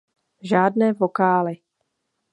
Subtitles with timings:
[0.43, 1.53] Žádné vokály.